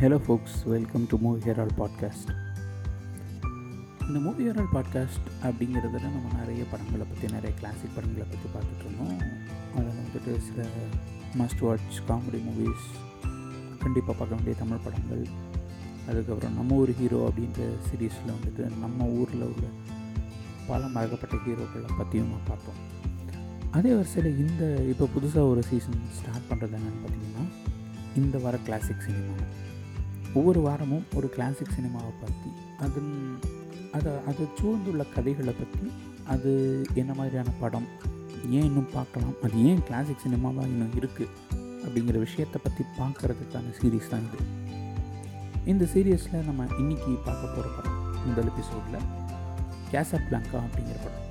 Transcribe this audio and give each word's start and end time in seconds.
Hello 0.00 0.18
folks 0.26 0.64
welcome 0.64 1.06
to 1.08 1.18
movie 1.18 1.50
Herald 1.50 1.72
podcast 1.78 2.30
இந்த 4.06 4.18
movie 4.18 4.48
ஹெரால் 4.48 4.70
podcast 4.74 5.26
அப்படிங்கிறதுல 5.42 6.00
நம்ம 6.02 6.30
நிறைய 6.38 6.64
படங்களை 6.70 7.06
பற்றி 7.06 7.32
நிறைய 7.32 7.56
கிளாசிக் 7.56 7.94
படங்களை 7.94 8.26
பற்றி 8.30 8.48
பார்த்துட்ருந்தோம் 8.54 9.18
அதில் 9.74 9.98
வந்துட்டு 9.98 10.38
சில 10.38 10.66
மஸ்ட் 11.38 11.60
வாட்ச் 11.60 11.98
காமெடி 12.08 12.40
மூவிஸ் 12.46 12.88
கண்டிப்பாக 13.78 14.18
பார்க்க 14.18 14.34
வேண்டிய 14.34 14.56
தமிழ் 14.58 14.82
படங்கள். 14.84 15.26
அதுக்கப்புறம் 16.08 16.54
நம்ம 16.54 16.74
ஊர் 16.74 16.92
ஹீரோ 16.92 17.20
அப்படின்ற 17.28 17.68
சீரீஸில் 17.88 18.34
வந்துட்டு 18.34 18.76
நம்ம 18.78 19.04
ஊரில் 19.04 19.42
உள்ள 19.42 19.66
பல 20.66 20.86
மறக்கப்பட்ட 20.86 21.36
ஹீரோக்களை 21.46 21.98
பற்றியும் 21.98 22.28
நான் 22.28 22.48
பார்த்தோம். 22.48 22.80
அதே 23.70 23.94
வரிசையில் 23.94 24.48
இந்த 24.48 24.82
இப்போ 24.82 25.08
புதுசாக 25.16 25.48
ஒரு 25.48 25.62
சீசன் 25.62 26.04
ஸ்டார்ட் 26.20 26.48
பண்ணுறது 26.50 26.76
என்னென்னு 26.78 27.02
பார்த்தீங்கன்னா 27.04 27.46
இந்த 28.16 28.38
வர 28.38 28.56
கிளாசிக் 28.56 29.00
சினிமா 29.00 29.34
ஒவ்வொரு 30.34 30.60
வாரமும் 30.60 31.06
ஒரு 31.14 31.28
கிளாசிக் 31.28 31.74
சினிமாவை 31.76 32.12
பற்றி 32.20 32.50
அதன் 32.84 33.12
அதை 33.92 34.10
அதை 34.30 34.44
சூழ்ந்துள்ள 34.58 35.04
கதைகளை 35.14 35.54
பற்றி 35.60 35.86
அது 36.34 36.50
என்ன 36.94 37.12
மாதிரியான 37.14 37.52
படம் 37.62 37.88
ஏன் 38.58 38.66
இன்னும் 38.68 38.92
பார்க்கலாம் 38.92 39.34
அது 39.46 39.56
ஏன் 39.70 39.82
கிளாசிக் 39.88 40.22
சினிமாவாக 40.24 40.66
இன்னும் 40.66 40.94
இருக்குது 41.00 41.32
அப்படிங்கிற 41.84 42.18
விஷயத்தை 42.18 42.58
பற்றி 42.62 42.82
பார்க்குறதுக்கான 42.98 43.72
சீரீஸ் 43.80 44.10
தான் 44.12 44.26
இது. 44.28 44.38
இந்த 45.64 45.84
சீரியஸில் 45.94 46.46
நம்ம 46.46 46.66
இன்றைக்கி 46.82 47.10
பார்க்க 47.26 47.54
போகிற 47.54 47.68
படம் 47.76 47.98
முதல் 48.26 48.50
எபிசோடில் 48.52 49.06
கேசா 49.92 50.18
பிளாங்கா 50.26 50.58
அப்படிங்கிற 50.66 50.98
படம். 51.04 51.26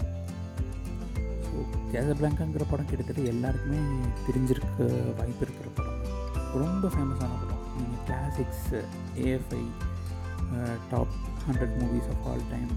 ஸோ 1.45 1.55
கேசா 1.93 2.13
பிளாங்காங்கிற 2.19 2.65
படம் 2.71 2.89
கிட்டத்தட்ட 2.89 3.21
எல்லாருக்குமே 3.33 3.79
தெரிஞ்சிருக்க 4.27 4.79
வாய்ப்பு 5.19 5.45
இருக்கிற 5.47 5.69
படம். 5.77 5.99
ரொம்ப 6.63 6.87
ஃபேமஸான 6.87 7.33
படம். 7.41 7.58
நீங்கள் 7.79 8.03
classics 8.09 8.69
AFI 9.25 9.63
top 10.93 11.15
hundred 11.47 11.75
movies 11.81 12.09
of 12.13 12.23
all 12.31 12.45
time 12.53 12.71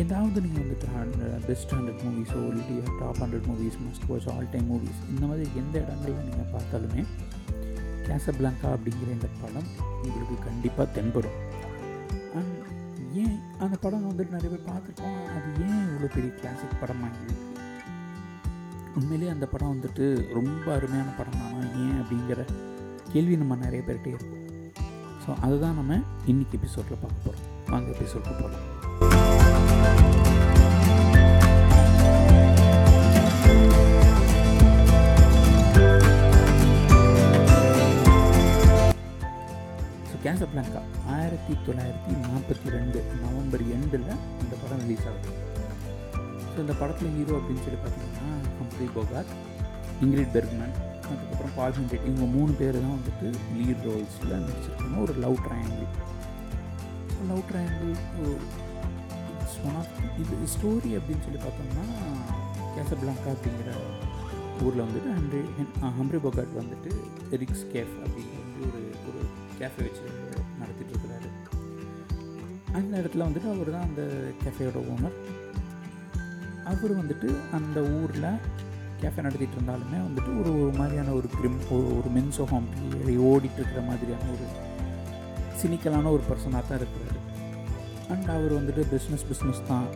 ஏதாவது 0.00 0.38
நீங்கள் 0.44 0.62
வந்துட்டு 0.64 0.88
ஹண்ட்ரட் 0.96 1.44
பெஸ்ட் 1.48 1.72
ஹண்ட்ரட் 1.76 2.02
மூவிஸோ 2.06 2.40
இல்லையா 2.52 2.84
top 3.00 3.20
hundred 3.22 3.48
movies 3.50 3.78
must 3.86 4.06
watch 4.10 4.28
all 4.34 4.50
time 4.54 4.68
movies 4.72 5.00
இந்த 5.12 5.24
மாதிரி 5.30 5.46
எந்த 5.62 5.74
இடங்களில் 5.84 6.26
நீங்கள் 6.28 6.50
பார்த்தாலுமே 6.54 7.04
கேசபிளாங்கா 8.08 8.68
அப்படிங்கிற 8.76 9.10
இந்த 9.16 9.28
படம் 9.42 9.68
உங்களுக்கு 10.04 10.36
கண்டிப்பாக 10.46 10.86
தென்படும். 10.96 11.38
அண்ட் 12.38 12.56
ஏன் 13.22 13.36
அந்த 13.64 13.76
படம் 13.84 14.06
வந்துட்டு 14.08 14.34
நிறைய 14.36 14.50
பேர் 14.52 14.68
பார்த்துருக்கோம் 14.70 15.18
அது 15.36 15.48
ஏன் 15.66 15.84
இவ்வளோ 15.88 16.08
பெரிய 16.16 16.30
கிளாசிக் 16.40 16.80
படமாக 16.82 17.10
இருக்குது 17.10 17.48
உண்மையிலேயே 18.98 19.32
அந்த 19.34 19.46
படம் 19.52 19.72
வந்துட்டு 19.74 20.04
ரொம்ப 20.38 20.66
அருமையான 20.76 21.10
படம் 21.18 21.40
தானா 21.42 21.60
ஏன் 21.84 21.98
அப்படிங்கிற 22.02 22.40
கேள்வி 23.12 23.36
நம்ம 23.42 23.56
நிறைய 23.64 23.82
பேர்கிட்டே 23.86 24.12
இருக்கும். 24.14 24.36
ஸோ 25.22 25.30
அதுதான் 25.42 25.78
நம்ம 25.78 25.98
இன்றைக்கி 26.26 26.56
எபிசோடில் 26.58 27.00
பார்க்க 27.00 27.26
போகிறோம் 27.26 27.42
வாங்க 27.70 27.88
எபிசோடுக்கு 27.94 28.36
போகலாம் 28.36 29.70
ஸோ 40.04 40.16
கேன்சர் 40.24 40.50
பிளாங்கா 40.52 40.80
ஆயிரத்தி 41.14 41.54
தொள்ளாயிரத்தி 41.66 42.12
நாற்பத்தி 42.24 42.68
ரெண்டு 42.76 42.98
நவம்பர் 43.22 43.64
எண்டில் 43.76 44.06
இந்த 44.42 44.54
படம் 44.54 44.82
ரிலீஸ் 44.82 45.06
ஆகுது. 45.10 45.32
ஸோ 46.46 46.58
இந்த 46.64 46.74
படத்தில் 46.80 47.14
ஹீரோ 47.16 47.34
அப்படின்னு 47.38 47.64
சொல்லி 47.66 47.80
பார்த்தீங்கன்னா 47.80 48.28
ஹம்ப்ரி 48.58 48.88
போகார் 48.96 49.28
இங்கிரிட் 50.00 50.32
பெர்க்மன் 50.32 50.74
அதுக்கப்புறம் 51.12 51.54
பால் 51.58 51.76
ஹண்ட்ரட் 51.78 52.06
இவங்க 52.08 52.26
மூணு 52.36 52.52
பேர் 52.60 52.78
தான் 52.84 52.96
வந்துட்டு 52.96 53.28
லீட் 53.58 53.84
ரோல்ஸில் 53.88 54.34
நடிச்சிருக்காங்க. 54.44 54.96
ஒரு 55.04 55.14
love 55.24 55.38
triangle 55.46 55.90
love 57.30 57.42
triangle 57.50 57.92
it's 59.40 59.58
one 59.68 59.76
of 59.80 59.96
இது 60.22 60.36
ஸ்டோரி 60.54 60.90
அப்படின்னு 60.98 61.24
சொல்லி 61.26 61.40
பார்த்தோம்னா 61.46 61.84
கேசபிளாங்கா 62.76 63.30
அப்படிங்கிற 63.34 63.72
ஊரில் 64.64 64.84
வந்துட்டு 64.86 65.10
ஹண்ட்ரி 65.18 65.42
ஹம்ரி 65.98 66.18
பொகாட் 66.26 66.58
வந்துட்டு 66.60 66.90
ரிக்ஸ் 67.42 67.66
கேஃப் 67.74 67.94
அப்படிங்கிற 68.04 68.40
வந்து 68.44 68.64
ஒரு 68.68 68.80
ஒரு 69.08 69.20
கேஃபே 69.60 69.84
வச்சு 69.86 70.02
நடத்திட்டு 70.60 70.92
இருக்கிறாரு. 70.92 71.28
அந்த 72.78 72.92
இடத்துல 73.00 73.26
வந்துட்டு 73.28 73.48
அவர் 73.54 73.70
தான் 73.76 73.86
அந்த 73.88 74.02
கேஃபேயோட 74.42 74.80
ஓனர் 74.94 75.16
அவர் 76.72 76.92
வந்துட்டு 76.98 77.28
அந்த 77.58 77.78
ஊரில் 78.00 78.28
கேஃபே 79.02 79.24
நடத்திட்டு 79.26 79.56
இருந்தாலுமே 79.58 79.98
வந்துட்டு 80.06 80.30
ஒரு 80.40 80.50
ஒரு 80.62 80.72
மாதிரியான 80.80 81.14
ஒரு 81.18 81.28
கிரிம் 81.36 81.58
ஒரு 81.76 81.88
ஒரு 81.98 82.10
மென்சோகம் 82.16 82.68
ஓடிட்டு 83.30 83.58
இருக்கிற 83.60 83.82
மாதிரியான 83.90 84.28
ஒரு 84.34 84.46
சினிக்கலான 85.62 86.10
ஒரு 86.16 86.22
பர்சனாக 86.28 86.62
தான் 86.68 86.78
இருக்கிறாரு. 86.80 87.18
அண்ட் 88.12 88.28
அவர் 88.36 88.52
வந்துட்டு 88.58 88.82
பிஸ்னஸ் 88.92 89.24
பிஸ்னஸ் 89.30 89.62
தான். 89.70 89.88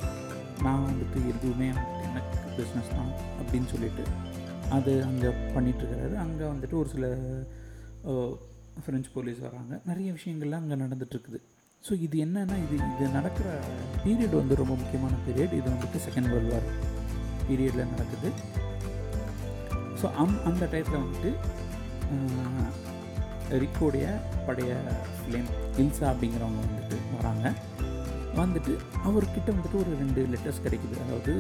நான் 0.65 0.85
வந்துட்டு 0.91 1.19
எதுவுமே 1.33 1.69
வந்துட்டு 1.77 2.05
எனக்கு 2.09 2.35
பிஸ்னஸ் 2.59 2.91
தான் 2.97 3.11
அப்படின்னு 3.41 3.69
சொல்லிட்டு 3.75 4.05
அது 4.77 4.93
அங்கே 5.09 5.31
பண்ணிகிட்ருக்கிறாரு 5.55 6.15
அங்கே 6.25 6.45
வந்துட்டு 6.53 6.77
ஒரு 6.83 6.89
சில 6.95 7.07
ஃப்ரெஞ்ச் 8.85 9.09
போலீஸ் 9.17 9.41
வராங்க. 9.47 9.73
நிறைய 9.91 10.09
விஷயங்கள்லாம் 10.19 10.63
அங்கே 10.65 10.79
நடந்துகிட்ருக்குது 10.85 11.41
ஸோ 11.85 11.93
இது 12.05 12.17
என்னென்னா 12.27 12.57
இது 12.65 12.77
இது 12.93 13.07
நடக்கிற 13.19 13.49
பீரியட் 14.05 14.37
வந்து 14.41 14.55
ரொம்ப 14.63 14.75
முக்கியமான 14.83 15.15
பீரியட் 15.27 15.57
இது 15.61 15.69
வந்துட்டு 15.75 15.99
செகண்ட் 16.07 16.31
வேர்ல்டு 16.33 16.53
வார் 16.55 16.69
பீரியடில் 17.49 17.91
நடக்குது. 17.95 18.29
ஸோ 20.05 20.09
அம் 20.23 20.39
அந்த 20.49 20.65
டயத்தில் 20.71 21.03
வந்துட்டு 21.03 21.31
ரிக்கோடைய 23.63 24.07
படைய 24.47 24.73
ஃப்ளேம் 25.19 25.49
இல்சா 25.83 26.05
அப்படிங்கிறவங்க 26.11 26.61
வந்துட்டு 26.65 26.97
வராங்க. 27.15 27.45
வந்துட்டு 28.41 28.73
அவர்கிட்ட 29.09 29.49
வந்துட்டு 29.57 29.79
ஒரு 29.83 29.93
ரெண்டு 30.03 30.21
லெட்டர்ஸ் 30.33 30.61
கிடைக்குது. 30.65 30.97
அதாவது 31.05 31.33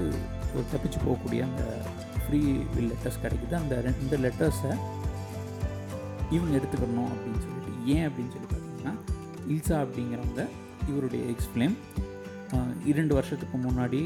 ஒரு 0.55 0.65
தப்பிச்சு 0.73 0.99
போகக்கூடிய 1.05 1.41
அந்த 1.49 1.65
ஃப்ரீ 2.23 2.41
வில் 2.75 2.91
லெட்டர்ஸ் 2.93 3.21
கிடைக்குது. 3.25 3.55
அந்த 3.63 3.77
ரெண்டு 3.89 4.19
லெட்டர்ஸை 4.25 4.73
இவங்க 6.37 6.53
எடுத்துக்கணும் 6.59 7.11
அப்படின்னு 7.15 7.43
சொல்லிட்டு 7.47 7.73
ஏன் 7.97 8.07
அப்படின்னு 8.09 8.33
சொல்லி 8.37 8.51
பார்த்தீங்கன்னா 8.55 8.95
இல்சா 9.55 9.77
அப்படிங்கிறவங்க 9.85 10.45
இவருடைய 10.91 11.25
எக்ஸ்பிளைம் 11.35 11.77
இரண்டு 12.91 13.13
வருஷத்துக்கு 13.19 13.57
முன்னாடி 13.67 14.01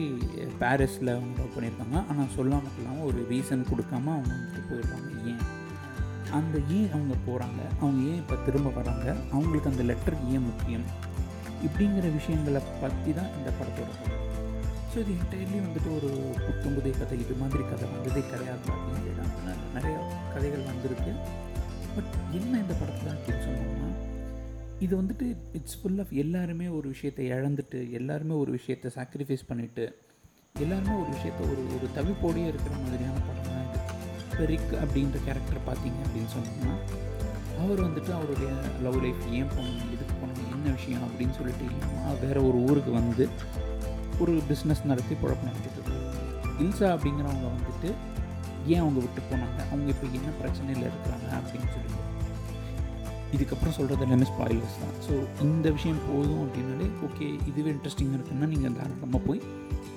பாரிஸில் 0.61 1.11
அவங்க 1.15 1.35
லவ் 1.41 1.55
பண்ணியிருக்காங்க. 1.55 1.97
ஆனால் 2.11 2.31
சொல்லாமல் 2.37 2.77
இல்லாமல் 2.79 3.07
ஒரு 3.11 3.21
ரீசன் 3.31 3.65
கொடுக்காம 3.71 4.13
அவங்க 4.17 4.31
வந்துட்டு 4.35 4.63
போயிடுவாங்க 4.71 5.09
ஏன்? 5.31 5.43
அந்த 6.39 6.57
ஏன் 6.77 6.91
அவங்க 6.97 7.15
போகிறாங்க 7.27 7.61
அவங்க 7.81 8.01
ஏன் 8.11 8.21
இப்போ 8.23 8.37
திரும்ப 8.47 8.73
வராங்க? 8.79 9.07
அவங்களுக்கு 9.35 9.71
அந்த 9.73 9.85
லெட்டர் 9.91 10.17
ஏன் 10.35 10.47
முக்கியம்? 10.51 10.87
இப்படிங்கிற 11.67 12.07
விஷயங்களை 12.19 12.63
பற்றி 12.83 13.13
தான் 13.19 13.31
இந்த 13.39 13.53
படத்தோட 13.61 13.91
ஸோ 14.93 14.97
இது 15.03 15.13
என்டையர்லி 15.21 15.59
வந்துட்டு 15.65 15.91
ஒரு 15.97 16.11
புத்தம்புதை 16.45 16.93
கதை. 16.99 17.17
இது 17.25 17.35
மாதிரி 17.41 17.63
கதை 17.71 17.87
வந்ததே 17.95 18.23
கிடையாது 18.31 18.65
அப்படின்னு 18.75 19.25
நிறையா 19.77 19.99
கதைகள் 20.35 20.69
வந்திருக்கு. 20.71 21.13
பட் 21.97 22.15
என்ன 22.39 22.53
இந்த 22.65 22.75
படத்தில் 22.81 23.13
அப்படின்னு 23.15 23.43
சொன்னோம்னா 23.47 23.91
இது 24.81 24.93
வந்துட்டு 24.97 25.27
இட்ஸ் 25.53 25.79
ஃபுல் 25.81 25.99
ஆஃப் 25.99 26.13
எல்லாருமே 26.23 26.67
ஒரு 26.69 26.87
விஷயத்தை 26.89 27.25
இழந்துட்டு 27.31 27.91
எல்லாருமே 27.93 28.35
ஒரு 28.35 28.51
விஷயத்தை 28.51 28.91
சாக்ரிஃபைஸ் 28.97 29.49
பண்ணிவிட்டு 29.49 29.85
எல்லாருமே 30.61 30.95
ஒரு 31.01 31.11
விஷயத்த 31.11 31.41
ஒரு 31.51 31.63
ஒரு 31.75 31.87
தவிப்போடையே 31.97 32.47
இருக்கிற 32.47 32.75
மாதிரியான 32.77 33.21
படம் 33.21 33.49
தான் 33.49 33.65
இது. 33.67 33.81
இப்போ 34.25 34.45
ரிக் 34.45 34.75
அப்படின்ற 34.83 35.19
கேரக்டர் 35.25 35.67
பார்த்தீங்க 35.67 35.99
அப்படின்னு 36.05 36.31
சொன்னோம்னா 36.35 36.75
அவர் 37.59 37.81
வந்துட்டு 37.81 38.13
அவருடைய 38.13 38.49
லவ் 38.83 38.99
லைஃப் 39.03 39.23
ஏன் 39.33 39.49
போகணும் 39.49 39.93
எதுக்கு 39.93 40.15
போகணும் 40.15 40.53
என்ன 40.53 40.73
விஷயம் 40.73 41.05
அப்படின்னு 41.07 41.37
சொல்லிட்டு 41.39 41.67
வேறு 42.23 42.43
ஒரு 42.49 42.59
ஊருக்கு 42.69 42.93
வந்து 42.93 43.25
ஒரு 44.21 44.33
பிஸ்னஸ் 44.49 44.85
நடத்தி 44.85 45.15
குழப்பம் 45.15 45.51
நடத்திட்டு 45.51 45.77
இல்சா 46.63 46.87
அப்படிங்கிறவங்க 46.95 47.49
வந்துட்டு 47.51 47.91
ஏன் 48.67 48.81
அவங்க 48.81 48.99
விட்டு 49.01 49.21
போனாங்க? 49.29 49.59
அவங்க 49.69 49.89
இப்போ 49.91 50.07
என்ன 50.13 50.31
பிரச்சனையில் 50.39 50.87
இருக்கிறாங்க 50.87 51.29
அப்படின்னு 51.39 51.69
சொல்லிட்டு. 51.75 51.97
இதுக்கப்புறம் 53.37 53.77
சொல்கிறது 53.79 54.05
எல்லாமே 54.07 54.27
ஸ்பாயிலர்ஸ் 54.33 54.79
தான். 54.83 54.95
ஸோ 55.07 55.15
இந்த 55.47 55.67
விஷயம் 55.77 56.03
போதும் 56.11 56.43
அப்படின்னாலே 56.45 56.87
ஓகே 57.07 57.27
இதுவே 57.51 57.71
இன்ட்ரெஸ்டிங்காக 57.75 58.19
இருக்குன்னா 58.19 58.49
நீங்கள் 58.53 58.77
தாராளமாக 58.79 59.21
போய் 59.29 59.41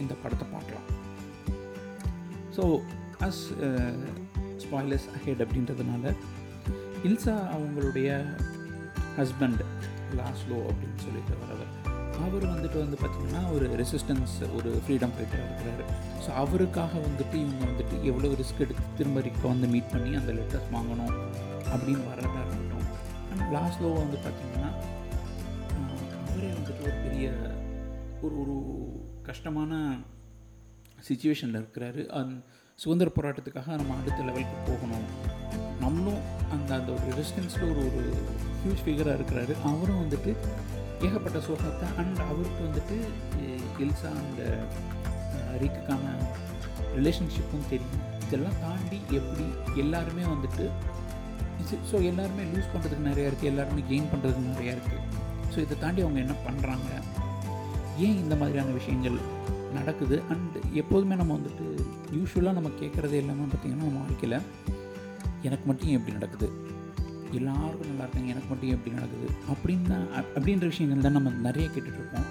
இந்த 0.04 0.14
படத்தை 0.24 0.48
பார்க்கலாம். 0.56 0.88
ஸோ 2.56 2.64
அஸ் 3.28 3.44
ஸ்பாயிலர்ஸ் 4.64 5.08
அஹெட் 5.18 5.44
அப்படின்றதுனால 5.46 6.14
இல்சா 7.10 7.36
அவங்களுடைய 7.56 8.10
ஹஸ்பண்ட் 9.20 9.62
லாஸ்லோ 10.20 10.58
அப்படின்னு 10.72 11.00
சொல்லிட்டு 11.06 11.36
வரவர் 11.44 11.70
அவர் 12.26 12.44
வந்துட்டு 12.54 12.78
வந்து 12.84 12.98
பார்த்திங்கன்னா 13.02 13.42
ஒரு 13.56 13.66
ரெசிஸ்டன்ஸ் 13.82 14.36
ஒரு 14.58 14.72
ஃப்ரீடம் 14.84 15.14
ஃபைட்டராக 15.16 15.48
இருக்கிறாரு. 15.48 15.86
ஸோ 16.24 16.30
அவருக்காக 16.42 16.94
வந்துட்டு 17.08 17.36
இவங்க 17.44 17.64
வந்துட்டு 17.70 17.96
எவ்வளோ 18.10 18.34
ரிஸ்க் 18.42 18.62
எடுத்து 18.66 18.84
திரும்ப 19.00 19.24
ரிக்க 19.28 19.44
வந்து 19.54 19.70
மீட் 19.74 19.90
பண்ணி 19.94 20.12
அந்த 20.20 20.34
லெட்டர்ஸ் 20.40 20.70
வாங்கணும் 20.76 21.16
அப்படின்னு 21.74 22.04
வர்றதா 22.12 22.42
இருக்கட்டும் 22.44 22.71
லாஸ்லோ 23.56 23.90
வந்து 24.02 24.18
பார்த்திங்கன்னா 24.26 24.70
அவரே 26.28 26.50
வந்துட்டு 26.58 26.82
ஒரு 26.82 26.96
பெரிய 27.04 27.32
ஒரு 28.22 28.36
ஒரு 28.42 28.56
கஷ்டமான 29.24 29.80
சுச்சுவேஷனில் 31.08 31.60
இருக்கிறாரு. 31.62 32.02
அந் 32.20 32.34
சுதந்திர 32.76 33.12
போராட்டத்துக்காக 33.16 33.68
நம்ம 33.80 33.96
அடுத்த 34.02 34.20
லெவலுக்கு 34.24 34.58
போகணும். 34.68 35.08
நம்மளும் 35.80 36.22
அந்த 36.52 36.70
அந்த 36.76 36.92
ஒரு 36.92 37.08
ரெசிஸ்டன்ஸில் 37.20 37.68
ஒரு 37.72 37.84
ஒரு 37.98 38.12
ஹியூஜ் 38.62 38.84
ஃபிகராக 38.86 39.18
இருக்கிறாரு. 39.20 39.54
அவரும் 39.70 40.02
வந்துட்டு 40.04 40.32
ஏகப்பட்ட 41.02 41.40
சோகத்தை 41.40 41.88
அண்ட் 41.98 42.22
அவருக்கு 42.30 42.62
வந்துட்டு 42.68 42.98
எல்சா 43.86 44.12
அண்ட் 44.22 44.42
ரீக்குக்கான 45.62 46.14
ரிலேஷன்ஷிப்பும் 46.96 47.70
தெரியும். 47.70 48.02
இதெல்லாம் 48.26 48.60
தாண்டி 48.62 49.00
எப்படி 49.20 49.46
எல்லாருமே 49.80 50.24
வந்துட்டு 50.34 50.66
ஸோ 51.92 52.04
எல்லாருமே 52.04 52.44
லூஸ் 52.44 52.72
பண்ணுறதுக்கு 52.74 53.08
நிறையா 53.08 53.28
இருக்குது 53.28 53.44
எல்லாருமே 53.44 53.82
கெயின் 53.90 54.04
பண்ணுறதுக்கு 54.04 54.60
நிறையா 54.60 54.78
இருக்குது 54.78 55.20
ஸோ 55.56 55.58
இதை 55.58 55.80
தாண்டி 55.80 56.02
அவங்க 56.02 56.20
என்ன 56.20 56.34
பண்ணுறாங்க 56.48 56.90
ஏன் 57.98 58.18
இந்த 58.18 58.36
மாதிரியான 58.36 58.70
விஷயங்கள் 58.70 59.40
நடக்குது? 59.74 60.22
அண்ட் 60.30 60.74
எப்போதுமே 60.74 61.16
நம்ம 61.16 61.36
வந்துட்டு 61.36 61.86
யூஸ்வலாக 62.14 62.54
நம்ம 62.54 62.70
கேட்குறது 62.82 63.12
எல்லாமே 63.12 63.42
பார்த்திங்கன்னா 63.42 63.84
நம்ம 63.84 64.00
வாழ்க்கையில் 64.00 64.40
எனக்கு 65.42 65.66
மட்டும் 65.66 65.88
எப்படி 65.88 66.12
நடக்குது? 66.12 66.52
எல்லாருக்கும் 67.32 67.88
நல்லா 67.88 68.04
இருக்காங்க 68.04 68.30
எனக்கு 68.30 68.50
மட்டும் 68.50 68.70
எப்படி 68.70 68.96
நடக்குது? 68.96 69.28
அப்படின்னு 69.54 69.82
தான் 69.82 70.24
அப்- 70.24 70.40
அப்படின்ற 70.40 70.60
விஷயங்கள் 70.60 71.02
தான் 71.02 71.12
நம்ம 71.12 71.30
நிறைய 71.30 71.70
கேட்டுட்ருப்போம். 71.70 72.28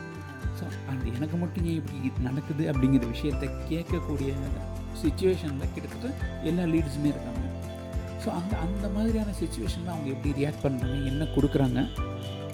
ஸோ 0.60 0.90
அந்த 0.90 1.16
எனக்கு 1.16 1.36
மட்டும் 1.36 1.64
ஏன் 1.64 1.74
இப்படி 1.74 2.22
நடக்குது 2.22 2.72
அப்படிங்கிற 2.72 3.10
விஷயத்தை 3.10 3.48
கேட்கக்கூடிய 3.48 4.34
சுச்சுவேஷனில் 5.02 5.72
கிட்டத்தட்ட 5.74 6.14
எல்லா 6.42 6.62
லீட்ஸுமே 6.62 7.04
இருக்காங்க. 7.04 7.49
ஸோ 8.24 8.28
அந்த 8.30 8.56
அந்த 8.56 8.88
மாதிரியான 8.88 9.34
சுச்சுவேஷனில் 9.40 9.92
அவங்க 9.92 10.08
எப்படி 10.10 10.30
ரியாக்ட் 10.40 10.64
பண்ணுறாங்க 10.64 11.04
என்ன 11.04 11.24
கொடுக்குறாங்க 11.34 11.78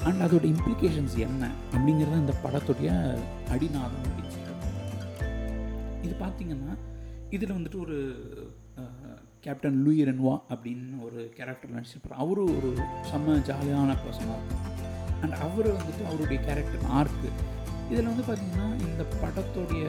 அண்ட் 0.05 0.21
அதோட 0.21 0.45
இம்ப்ளிகேஷன்ஸ் 0.45 1.17
என்ன 1.19 1.45
அப்படிங்கிறது 1.73 2.17
இந்த 2.17 2.35
படத்துடைய 2.43 2.91
அடிநாதம் 3.51 4.05
அப்படின்னு 4.05 4.25
இது 6.03 6.15
பார்த்திங்கன்னா 6.21 6.75
இதில் 7.31 7.57
வந்துட்டு 7.57 7.81
ஒரு 7.81 7.97
கேப்டன் 9.41 9.83
லூயி 9.83 10.05
ரென்வா 10.05 10.35
அப்படின்னு 10.51 11.03
ஒரு 11.03 11.33
கேரக்டர் 11.37 11.75
நடிச்சிருப்பார். 11.75 12.19
அவரும் 12.19 12.55
ஒரு 12.57 12.71
செம்ம 13.11 13.37
ஜாலியான 13.49 13.97
பர்சனாக 14.05 14.39
இருக்கும் 14.39 14.65
அண்ட் 15.23 15.37
அவர் 15.41 15.69
வந்துட்டு 15.73 16.03
அவருடைய 16.07 16.39
கேரக்டர் 16.43 16.87
ஆர்க்கு 16.93 17.29
இதில் 17.91 18.07
வந்து 18.07 18.23
பார்த்திங்கன்னா 18.23 18.67
இந்த 18.89 19.03
படத்துடைய 19.23 19.85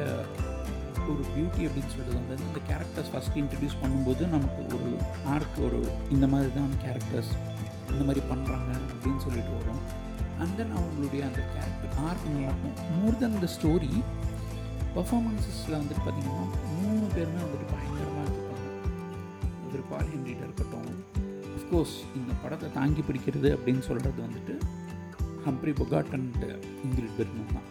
ஒரு 1.07 1.23
பியூட்டி 1.31 1.61
அப்படின்னு 1.67 1.91
சொல்கிறது 1.91 2.17
வந்து 2.19 2.47
இந்த 2.47 2.61
கேரக்டர்ஸ் 2.69 3.11
ஃபஸ்ட் 3.13 3.37
இன்ட்ரடியூஸ் 3.37 3.79
பண்ணும்போது 3.81 4.23
நமக்கு 4.27 4.61
ஒரு 4.77 4.89
ஆர்க் 5.25 5.59
ஒரு 5.59 5.79
இந்த 6.09 6.27
மாதிரி 6.27 6.51
தான் 6.53 6.75
கேரக்டர்ஸ் 6.83 7.31
இந்த 7.91 8.03
மாதிரி 8.03 8.21
பண்ணுறாங்க 8.29 8.71
அப்படின்னு 8.85 9.19
சொல்லிட்டு 9.19 9.53
வரும். 9.57 9.81
அண்ட் 10.39 10.55
தென் 10.57 10.73
அவங்களுடைய 10.77 11.21
அந்த 11.21 11.41
கேரக்டர் 11.53 11.93
ஆர்க் 12.07 12.25
நல்லாயிருக்கும் 12.27 12.75
மோர் 12.95 13.17
தென் 13.17 13.39
த 13.39 13.49
ஸ்டோரி 13.53 13.91
பர்ஃபார்மன்ஸஸில் 14.95 15.77
வந்துட்டு 15.77 16.03
பார்த்திங்கன்னா 16.03 16.45
மூணு 16.75 17.05
பேருமே 17.15 17.41
வந்துட்டு 17.43 17.67
பயங்கரமாக 17.71 18.27
இருப்பாங்க 18.27 18.67
ஒரு 19.69 19.83
பால் 19.89 20.11
ஹென்ரிட்ட 20.11 20.43
இருக்கட்டும் 20.43 20.91
அஃப்கோர்ஸ் 21.57 21.95
இந்த 22.15 22.33
படத்தை 22.43 22.69
தாங்கி 22.71 23.01
பிடிக்கிறது 23.01 23.49
அப்படின்னு 23.55 23.79
சொல்கிறது 23.81 24.21
வந்துட்டு 24.21 24.55
Humphrey 25.45 25.73
Bogart 25.73 26.13
and 26.13 26.39
Ingrid 26.85 27.17
Bergman 27.17 27.51
தான். 27.51 27.67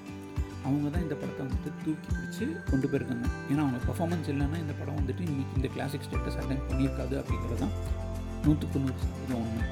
அவங்க 0.67 0.89
தான் 0.89 1.05
இந்த 1.05 1.17
படத்தை 1.17 1.43
வந்துட்டு 1.45 1.71
தூக்கி 1.83 2.09
பிடிச்சி 2.11 2.45
கொண்டு 2.71 2.87
போயிருக்காங்க. 2.87 3.27
ஏன்னா 3.51 3.63
அவங்க 3.65 3.81
பர்ஃபார்மன்ஸ் 3.87 4.31
இல்லைன்னா 4.33 4.59
இந்த 4.63 4.75
படம் 4.79 4.99
வந்துட்டு 4.99 5.25
இன்றைக்கி 5.27 5.57
இந்த 5.57 5.69
கிளாசிக் 5.75 6.07
ஸ்டேட்டஸ் 6.07 6.39
அட்டன் 6.41 6.65
பண்ணியிருக்காது 6.69 7.15
அப்படிங்கிறது 7.21 7.61
தான் 7.61 7.75
நூற்றுக்கு 8.45 8.81
நூறு 8.81 8.97
சதவீதம் 9.03 9.41
ஒன்று 9.41 9.65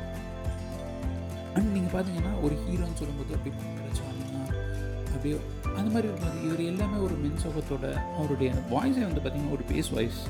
அண்ட் 1.55 1.73
நீங்கள் 1.75 1.94
பார்த்தீங்கன்னா 1.94 2.32
ஒரு 2.43 2.55
ஹீரோன்னு 2.62 3.00
சொல்லும்போது 3.00 3.35
அப்படி 3.35 3.52
பிரச்சனை 3.79 4.11
அப்படியே 5.08 5.37
அந்த 5.76 5.88
மாதிரி 5.91 6.06
இருக்கும்போது 6.06 6.41
இவர் 6.46 6.62
எல்லாமே 6.64 6.99
ஒரு 7.05 7.14
மென்சோகத்தோட 7.20 7.87
அவருடைய 8.17 8.50
வாய்ஸை 8.70 9.05
வந்து 9.05 9.20
பார்த்திங்கன்னா 9.20 9.56
ஒரு 9.56 9.64
பேஸ் 9.70 9.90
வாய்ஸ் 9.94 10.20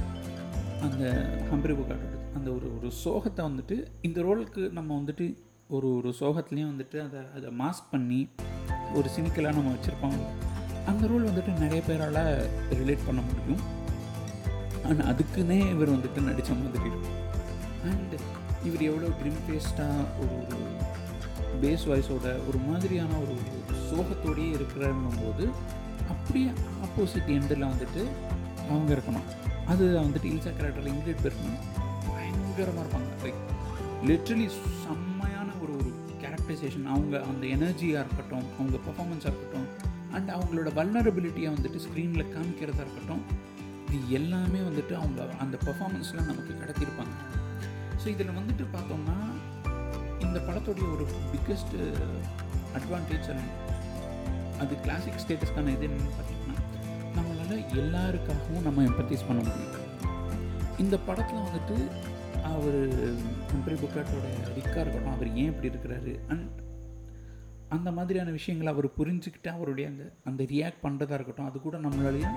அந்த 0.82 1.04
ஹம்பரி 1.50 1.74
புகாட்டோட 1.74 2.12
அந்த 2.34 2.48
ஒரு 2.52 2.68
ஒரு 2.76 2.88
சோகத்தை 3.00 3.42
வந்துட்டு 3.44 3.76
இந்த 4.02 4.20
ரோலுக்கு 4.22 4.62
நம்ம 4.72 4.90
வந்துட்டு 4.96 5.26
ஒரு 5.70 5.88
ஒரு 5.98 6.10
சோகத்துலேயும் 6.18 6.72
வந்துட்டு 6.72 6.98
அதை 7.02 7.20
அதை 7.36 7.50
மாஸ்க் 7.60 7.92
பண்ணி 7.92 8.20
ஒரு 8.94 9.08
சினிக்கலாக 9.08 9.56
நம்ம 9.56 9.72
வச்சுருப்பாங்க 9.74 10.18
அந்த 10.90 11.06
ரோல் 11.10 11.28
வந்துட்டு 11.28 11.52
நிறைய 11.58 11.82
பேரால் 11.86 12.22
ரிலேட் 12.80 13.06
பண்ண 13.06 13.20
முடியும். 13.28 13.62
அண்ட் 14.88 15.02
அதுக்குன்னே 15.10 15.58
இவர் 15.74 15.94
வந்துட்டு 15.94 16.20
நடித்த 16.28 16.54
மாதிரி 16.62 16.86
இருக்கும். 16.90 17.18
அண்ட் 17.90 18.14
இவர் 18.68 18.82
எவ்வளோ 18.88 19.08
க்ரிம் 19.20 19.40
ஃபேஸ்டாக 19.44 20.04
ஒரு 20.22 20.36
ஒரு 20.50 20.58
பேஸ் 21.62 21.86
வாய்ஸோட 21.90 22.26
ஒரு 22.48 22.58
மாதிரியான 22.68 23.12
ஒரு 23.24 23.34
சோகத்தோடையே 23.88 24.50
இருக்கிறன்னும் 24.56 25.18
போது 25.22 25.46
அப்படியே 26.12 26.50
ஆப்போசிட் 26.84 27.32
எண்டில் 27.36 27.70
வந்துட்டு 27.72 28.02
அவங்க 28.68 28.90
இருக்கணும். 28.96 29.28
அது 29.72 29.84
வந்துட்டு 30.04 30.30
இல்சா 30.32 30.52
கேரக்டரில் 30.58 30.92
இங்கிலீட் 30.94 31.22
பெர்மன் 31.24 31.58
பயங்கரமாக 32.08 32.82
இருப்பாங்க. 32.84 33.10
லைக் 33.24 33.42
லிட்ரலி 34.08 34.46
செம்மையான 34.84 35.48
ஒரு 35.62 35.72
ஒரு 35.80 35.90
கேரக்டரைசேஷன் 36.22 36.86
அவங்க 36.94 37.14
அந்த 37.30 37.44
எனர்ஜியாக 37.56 38.04
இருக்கட்டும் 38.04 38.46
அவங்க 38.58 38.76
பர்ஃபாமன்ஸாக 38.86 39.32
இருக்கட்டும் 39.32 39.68
அண்ட் 40.16 40.30
அவங்களோட 40.36 40.68
வல்னரபிலிட்டியை 40.78 41.50
வந்துட்டு 41.54 41.78
ஸ்க்ரீனில் 41.86 42.32
காமிக்கிறதா 42.34 42.84
இருக்கட்டும் 42.86 43.24
இது 43.96 44.04
எல்லாமே 44.18 44.60
வந்துட்டு 44.68 44.94
அவங்க 45.00 45.26
அந்த 45.44 45.56
பர்ஃபாமன்ஸ்லாம் 45.66 46.30
நமக்கு 46.30 46.52
கடத்தியிருப்பாங்க. 46.62 47.14
ஸோ 48.00 48.06
இதில் 48.14 48.38
வந்துட்டு 48.40 48.64
பார்த்தோம்னா 48.76 49.18
இந்த 50.26 50.38
படத்துடைய 50.48 50.86
ஒரு 50.94 51.04
பிக்கஸ்ட் 51.32 51.76
அட்வான்டேஜ் 52.78 53.30
அது 54.62 54.74
கிளாசிக் 54.84 55.22
ஸ்டேட்டஸ்க்கான 55.22 55.72
இது 55.76 55.86
என்னென்னு 55.88 56.16
பார்த்தீங்கன்னா 56.16 56.56
நம்மளால் 57.16 57.64
எல்லாருக்காகவும் 57.82 58.66
நம்ம 58.66 58.82
எம்பத்தைஸ் 58.90 59.26
பண்ண 59.28 59.40
முடியும். 59.46 59.80
இந்த 60.82 60.96
படத்தில் 61.08 61.46
வந்துட்டு 61.46 61.76
அவர் 62.50 62.78
ஹம்ப்ரி 63.52 63.76
புக்காட்டோட 63.82 64.26
ரிக்காக 64.56 64.82
இருக்கட்டும் 64.82 65.14
அவர் 65.16 65.30
ஏன் 65.42 65.50
இப்படி 65.52 65.70
இருக்கிறாரு? 65.72 66.12
அண்ட் 66.32 66.46
அந்த 67.68 67.90
மாதிரியான 67.90 68.30
விஷயங்களை 68.30 68.72
அவர் 68.72 68.86
புரிஞ்சுக்கிட்டு 68.98 69.48
அவருடைய 69.48 69.88
அந்த 69.90 70.04
அந்த 70.24 70.42
ரியாக்ட் 70.42 70.82
பண்ணுறதா 70.82 71.16
இருக்கட்டும் 71.18 71.48
அது 71.50 71.60
கூட 71.60 71.76
நம்மளாலையும் 71.78 72.36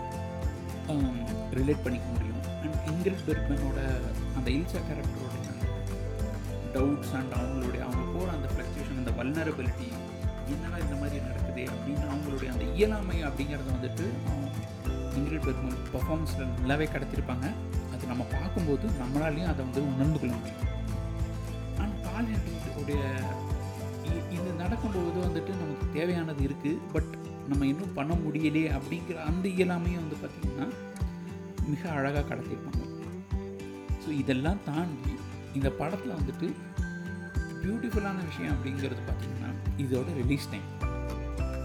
ரிலேட் 1.59 1.83
பண்ணிக்க 1.83 2.07
முடியும். 2.15 2.41
அண்ட் 2.63 2.77
இங்கிலீஷ் 2.91 3.25
பெர்க்மேனோட 3.27 3.79
அந்த 4.37 4.47
இல்சா 4.57 4.79
கேரக்டரோட 4.87 5.35
டவுட்ஸ் 6.75 7.13
அண்ட் 7.19 7.33
அவங்களுடைய 7.39 7.81
அவங்க 7.87 8.03
போகிற 8.13 8.31
அந்த 8.31 8.47
ஃப்ளக்சுவேஷன் 8.53 8.99
அந்த 9.01 9.11
வல்னரபிலிட்டி 9.19 9.87
என்னடா 10.53 10.77
இந்த 10.83 10.95
மாதிரி 10.95 11.21
நடக்குது 11.27 11.63
அப்படின்னு 11.73 12.05
அவங்களுடைய 12.13 12.49
அந்த 12.51 12.63
இயலாமை 12.63 13.23
அப்படிங்கிறத 13.23 13.71
வந்துட்டு 13.77 14.05
இங்கிலீஷ் 15.15 15.45
பெர்க்மேன் 15.47 15.79
பர்ஃபார்மன்ஸில் 15.93 16.51
நல்லாவே 16.57 16.87
கடத்திருப்பாங்க. 16.95 17.47
அது 17.93 18.07
நம்ம 18.07 18.23
பார்க்கும்போது 18.31 18.87
நம்மளாலையும் 19.01 19.51
அதை 19.53 19.61
வந்து 19.65 19.81
உணர்ந்து 19.93 20.19
கொள்ள 20.19 20.35
முடியும். 20.35 20.65
அண்ட் 21.77 21.95
பால் 22.03 22.29
ஹென்ரியோடைய 22.33 23.01
இது 24.35 24.49
நடக்கும்போது 24.63 25.17
வந்துட்டு 25.27 25.51
நமக்கு 25.61 25.85
தேவையானது 25.93 26.41
இருக்குது 26.47 26.79
பட் 26.93 27.11
நம்ம 27.47 27.65
இன்னும் 27.65 27.93
பண்ண 27.93 28.13
முடியலையே 28.13 28.69
அப்படிங்கிற 28.77 29.17
அந்த 29.29 29.45
இயலாமையும் 29.49 30.01
வந்து 30.03 30.17
பார்த்திங்கன்னா 30.23 30.67
மிக 31.71 31.89
அழகாக 31.89 32.25
கடத்திருப்பாங்க. 32.29 32.83
ஸோ 34.03 34.09
இதெல்லாம் 34.21 34.59
தாண்டி 34.65 35.13
இந்த 35.53 35.69
படத்தில் 35.69 36.17
வந்துட்டு 36.19 36.47
பியூட்டிஃபுல்லான 37.61 38.19
விஷயம் 38.29 38.53
அப்படிங்கிறது 38.55 39.01
பார்த்திங்கன்னா 39.07 39.49
இதோட 39.83 40.07
ரிலீஸ் 40.21 40.49
டைம் 40.51 40.67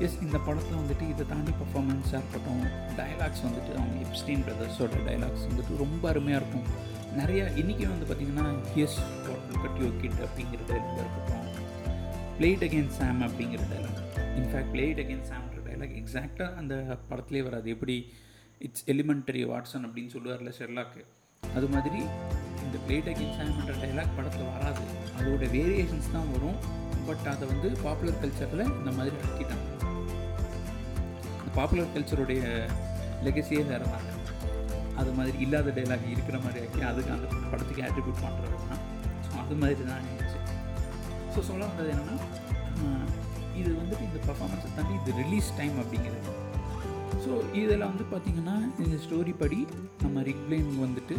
எஸ் 0.04 0.16
இந்த 0.22 0.38
படத்தில் 0.46 0.80
வந்துட்டு 0.80 1.04
இதை 1.12 1.25
தாண்டி 1.32 1.52
பர்ஃபார்மன்ஸாக 1.61 2.20
இருக்கட்டும் 2.22 2.62
டயலாக்ஸ் 2.99 3.44
வந்துட்டு 3.46 3.72
அவங்க 3.80 3.96
எப்ஸ்டீன் 4.06 4.44
பிரதர்ஸோட 4.46 4.96
டயலாக்ஸ் 5.08 5.46
வந்துட்டு 5.49 5.76
ரொம்ப 5.76 6.02
அருமையாக 6.08 6.40
இருக்கும். 6.42 6.66
நிறையா 7.20 7.44
இன்றைக்கி 7.61 7.84
வந்து 7.92 8.06
பார்த்திங்கன்னா 8.08 8.46
here's 8.75 8.99
what 9.26 9.46
got 9.62 9.78
you 9.82 9.88
kid 10.02 10.20
அப்படிங்கிற 10.26 10.62
டைலாக் 10.70 11.00
இருக்கட்டும் 11.02 11.41
பிளேட் 12.42 12.62
அகேன் 12.66 12.88
சாம் 12.96 13.20
அப்படிங்கிற 13.25 13.64
dialogue 13.72 13.99
in fact 14.38 14.70
play it 14.72 15.00
again 15.02 15.20
சாம்ன்ற 15.28 15.58
dialogue 15.66 15.92
எக்ஸாக்டாக 15.99 16.56
அந்த 16.61 16.75
படத்துலேயே 17.11 17.42
வராது. 17.49 17.66
எப்படி 17.75 17.94
இட்ஸ் 18.66 18.87
எலிமெண்டரி 18.92 19.42
வாட்ஸன் 19.50 19.84
அப்படின்னு 19.88 20.11
சொல்லுவார்ல 20.14 20.52
ஷெர்லாக்கு 20.56 21.02
அது 21.42 21.66
மாதிரி 21.75 22.00
இந்த 22.64 22.78
பிளேட் 22.87 23.11
அகேன் 23.12 23.37
சாம்ன்ற 23.37 23.75
டைலாக் 23.82 24.16
படத்தில் 24.16 24.50
வராது. 24.54 24.82
அதோட 25.18 25.42
வேரியேஷன்ஸ் 25.54 26.11
தான் 26.16 26.28
வரும். 26.34 26.58
பட் 27.08 27.28
அதை 27.34 27.46
வந்து 27.52 27.70
பாப்புலர் 27.84 28.18
கல்ச்சரில் 28.22 28.64
இந்த 28.78 28.90
மாதிரி 28.99 29.14
ஆக்கிட்டாங்க. 29.26 29.68
இந்த 31.38 31.52
பாப்புலர் 31.58 31.94
கல்ச்சருடைய 31.96 32.42
லெகசியே 33.28 33.62
வேறு 33.70 33.88
தான் 33.94 34.08
அது 35.02 35.12
மாதிரி 35.20 35.37
இல்லாத 35.46 35.76
டைலாக் 35.78 36.11
இருக்கிற 36.16 36.40
மாதிரி 36.46 36.64
ஆக்கி 36.64 36.82
அதுக்கு 36.90 37.14
அந்த 37.18 37.28
படத்துக்கு 37.52 37.87
ஆட்ரிபியூட் 37.90 38.20
பண்ணுறது 38.26 38.58
தான் 38.72 38.82
ஸோ 39.28 39.32
அது 39.44 39.61
மாதிரி 39.62 39.87
தான் 39.92 40.04
ஸோ 41.34 41.40
சொல்ல 41.40 41.66
வந்தது 41.66 41.90
என்னென்னா 41.90 42.16
இது 43.54 43.70
வந்துட்டு 43.80 44.04
இந்த 44.04 44.18
பர்ஃபாமன்ஸை 44.26 44.70
தாண்டி 44.76 44.94
இது 45.00 45.12
ரிலீஸ் 45.22 45.48
டைம் 45.56 45.76
அப்படிங்கிறது. 45.78 46.32
ஸோ 47.24 47.30
இதில் 47.52 47.88
வந்து 47.88 48.04
பார்த்திங்கன்னா 48.12 48.54
இந்த 48.78 48.96
ஸ்டோரி 49.04 49.34
படி 49.38 49.60
நம்ம 50.02 50.22
ரிக்ளைன் 50.22 50.70
வந்துட்டு 50.78 51.16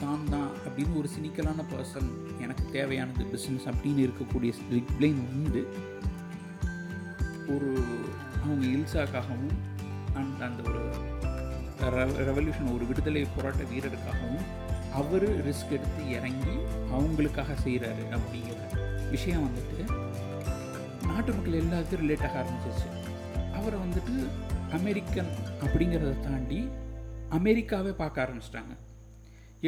தான் 0.00 0.26
தான் 0.30 0.50
அப்படின்னு 0.66 0.98
ஒரு 0.98 1.08
சினிக்கலான 1.08 1.62
பர்சன் 1.70 2.10
எனக்கு 2.40 2.64
தேவையானது 2.72 3.24
பிஸ்னஸ் 3.24 3.66
அப்படின்னு 3.66 4.04
இருக்கக்கூடிய 4.04 4.50
ரிக்ளைன் 4.70 5.20
வந்து 5.32 5.62
ஒரு 7.54 7.70
அவங்க 8.42 8.64
இல்சாக்காகவும் 8.66 9.56
அண்ட் 10.14 10.42
அந்த 10.42 10.62
ஒரு 10.70 10.82
ரெவல்யூஷன் 12.22 12.72
ஒரு 12.74 12.86
விடுதலை 12.86 13.24
போராட்ட 13.36 13.64
வீரருக்காகவும் 13.72 14.46
அவர் 14.92 15.28
ரிஸ்க் 15.46 15.72
எடுத்து 15.72 16.02
இறங்கி 16.16 16.54
அவங்களுக்காக 16.92 17.56
செய்கிறாரு 17.64 18.04
அப்படிங்கிற 18.12 18.56
விஷயம் 19.14 19.46
வந்துட்டு 19.46 19.78
நாட்டு 21.08 21.30
மக்கள் 21.36 21.60
எல்லாத்துக்கும் 21.62 22.02
ரிலேட் 22.04 22.26
ஆக 22.26 22.36
ஆரம்பிச்சிருச்சு. 22.42 22.88
அவரை 23.58 23.78
வந்துட்டு 23.84 24.14
அமெரிக்கன் 24.78 25.30
அப்படிங்கிறத 25.64 26.12
தாண்டி 26.26 26.60
அமெரிக்காவே 27.38 27.92
பார்க்க 28.02 28.24
ஆரம்பிச்சிட்டாங்க. 28.24 28.74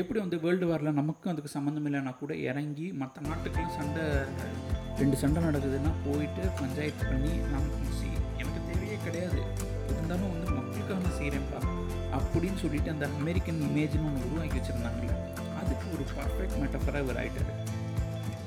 எப்படி 0.01 0.19
வந்து 0.23 0.37
வேர்ல்டு 0.43 0.67
வாரில் 0.71 0.99
நமக்கும் 0.99 1.33
அதுக்கு 1.33 1.51
சம்மந்தம் 1.55 1.87
இல்லைன்னா 1.89 2.13
கூட 2.19 2.33
இறங்கி 2.51 2.87
மற்ற 3.01 3.23
நாட்டுக்கெல்லாம் 3.29 3.77
சண்டை 3.79 4.05
ரெண்டு 5.01 5.17
சண்டை 5.23 5.41
நடக்குதுன்னா 5.49 5.93
போயிட்டு 6.07 6.43
பஞ்சாயத்து 6.61 7.05
பண்ணி 7.11 7.33
நான் 7.53 7.69
சி 7.99 8.09
எனக்கு 8.43 8.61
தேவையே 8.69 8.99
கிடையாது. 9.07 9.41
இருந்தாலும் 9.91 10.33
வந்து 10.35 10.49
மக்களுக்காக 10.59 11.01
நான் 11.07 11.19
செய்கிறேன்ப்பா 11.21 11.61
அப்படின்னு 12.19 12.61
சொல்லிட்டு 12.65 12.95
அந்த 12.95 13.09
அமெரிக்கன் 13.21 13.61
இமேஜ்னு 13.69 14.07
ஒன்று 14.11 14.29
உருவாக்கி 14.29 14.59
வச்சுருந்தாங்களே 14.59 15.17
அதுக்கு 15.61 15.87
ஒரு 15.97 16.07
பர்ஃபெக்ட் 16.17 16.59
மெட்டஃபராக 16.63 17.05
இவர் 17.07 17.21
ஆகிட்டார் 17.23 17.53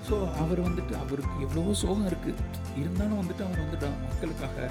ஸோ 0.07 0.15
அவர் 0.43 0.61
வந்துட்டு 0.67 0.93
அவருக்கு 0.95 1.35
எவ்வளவோ 1.45 1.73
சோகம் 1.81 2.07
இருக்குது 2.11 2.43
இருந்தாலும் 2.81 3.19
வந்துட்டு 3.21 3.43
அவர் 3.47 3.63
வந்துட்டு 3.65 3.89
மக்களுக்காக 4.05 4.67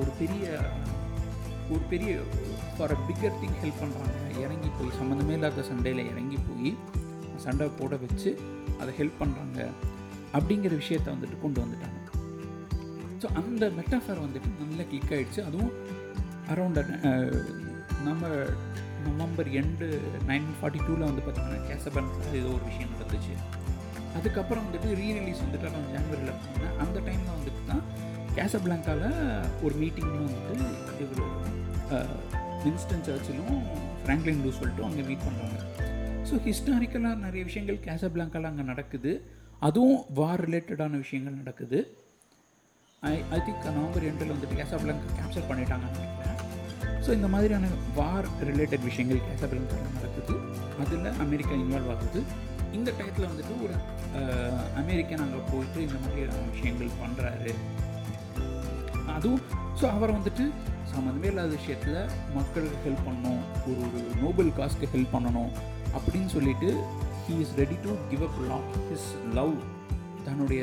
ஒரு 0.00 0.10
பெரிய 0.20 0.44
ஒரு 1.70 1.82
பெரிய 1.92 2.12
for 2.74 2.94
a 2.96 2.98
bigger 3.06 3.38
thing 3.40 3.58
help 3.62 3.82
பண்ணுறாங்க 3.82 4.44
இறங்கி 4.44 4.70
போய் 4.78 4.96
சம்மந்தமே 5.00 5.34
இல்லாத 5.38 5.64
சண்டையில் 5.70 6.02
இறங்கி 6.12 6.38
போய் 6.48 6.72
சண்டை 7.44 7.66
போட 7.80 7.96
வச்சு 7.96 8.30
அதை 8.80 8.90
ஹெல்ப் 8.98 9.20
பண்ணுறாங்க 9.20 9.58
அப்படிங்கிற 10.32 10.72
விஷயத்தை 10.74 11.10
வந்துட்டு 11.14 11.36
கொண்டு 11.40 11.58
வந்துட்டாங்க. 11.60 11.96
ஸோ 13.22 13.28
அந்த 13.40 13.64
மெட்டாஃபர் 13.78 14.24
வந்துட்டு 14.24 14.50
நல்லா 14.62 14.84
கிளிக் 14.90 15.12
ஆகிடுச்சு 15.12 15.42
அதுவும் 15.48 15.72
அரௌண்ட் 16.52 16.80
uh, 17.08 17.30
நம்ம 18.04 18.26
நவம்பர் 19.06 19.48
எண்டு 19.60 19.86
நைன்டீன் 20.28 20.58
ஃபார்ட்டி 20.58 20.80
டூவில் 20.86 21.08
வந்து 21.08 21.22
பார்த்திங்கன்னா 21.22 21.62
கேசபன் 21.68 22.10
ஏதோ 22.38 22.48
ஒரு 22.56 22.64
விஷயம் 22.70 22.92
நடந்துச்சு. 22.94 23.34
அதுக்கப்புறம் 24.16 24.64
வந்துட்டு 24.66 24.90
ரீ 25.00 25.08
ரிலீஸ் 25.18 25.42
வந்துட்டு 25.44 25.68
அரௌண்ட் 25.70 25.92
ஜனவரியில் 25.96 26.32
பார்த்தீங்கன்னா 26.34 26.70
அந்த 26.84 26.98
டைமில் 27.06 27.34
வந்துட்டு 27.36 27.62
தான் 27.70 27.82
கேசபிளாங்காவில் 28.36 29.18
ஒரு 29.66 29.74
மீட்டிங்கில் 29.82 30.26
வந்துட்டு 30.26 30.56
இவர் 31.04 31.24
வின்ஸ்டன் 32.64 33.04
சர்ச்சிலும் 33.08 33.58
ஃப்ராங்க்லின் 34.02 34.44
சொல்லிட்டு 34.60 34.86
அங்கே 34.88 35.04
மீட் 35.10 35.26
பண்ணுறாங்க 35.26 35.58
ஸோ 36.28 36.36
ஹிஸ்டாரிக்கலாக 36.46 37.16
நிறைய 37.26 37.42
விஷயங்கள் 37.48 37.78
கேசபிளாங்காவில் 37.84 38.48
அங்கே 38.48 38.64
நடக்குது. 38.70 39.12
அதுவும் 39.66 40.00
வார் 40.18 40.42
ரிலேட்டடான 40.44 40.98
விஷயங்கள் 41.04 41.38
நடக்குது. 41.42 41.78
ஐ 43.02 43.14
ஐ 43.36 43.38
திங்க் 43.46 43.64
நவம்பர் 43.76 44.06
எண்டில் 44.10 44.32
வந்துட்டு 44.34 44.58
கேசபிளாங்கா 44.60 45.14
கேப்சர் 45.18 45.48
பண்ணிட்டாங்கன்னு 45.50 45.98
நினைக்கிறேன். 46.00 46.36
ஸோ 47.04 47.10
இந்த 47.18 47.28
மாதிரியான 47.34 47.70
வார் 47.98 48.28
ரிலேட்டட் 48.50 48.84
விஷயங்கள் 48.88 49.24
கேசபிளாங்காவில் 49.28 49.96
நடக்குது. 49.98 50.36
அதில் 50.82 51.08
அமெரிக்கா 51.26 51.54
இன்வால்வ் 51.62 51.90
ஆகுது. 51.94 52.22
இந்த 52.72 52.90
டயத்தில் 52.98 53.30
வந்துட்டு 53.30 53.54
ஒரு 53.64 53.74
அமெரிக்கன் 54.76 55.22
அங்கே 55.24 55.40
போயிட்டு 55.50 55.78
இந்த 55.82 55.98
மாதிரியான 55.98 56.44
விஷயங்கள் 56.50 56.98
பண்ணுறாரு 57.02 57.52
அதுவும் 59.16 59.44
ஸோ 59.80 59.84
அவர் 59.90 60.16
வந்துட்டு 60.16 60.44
சம்மந்தமே 60.92 61.24
இல்லாத 61.24 61.52
விஷயத்தில் 61.54 61.98
மக்களுக்கு 62.34 62.78
ஹெல்ப் 62.84 63.06
பண்ணணும் 63.08 63.40
ஒரு 63.62 63.80
ஒரு 63.88 64.00
நோபல் 64.22 64.52
காஸ்க்கு 64.52 64.92
ஹெல்ப் 64.94 65.14
பண்ணணும் 65.14 65.50
அப்படின்னு 65.94 66.26
சொல்லிட்டு 66.26 66.70
he 67.26 67.34
is 67.40 67.54
ready 67.56 67.76
to 67.82 67.92
give 68.10 68.22
up 68.22 68.38
lot 68.48 68.76
his 68.90 69.08
love 69.34 69.54
தன்னுடைய 70.24 70.62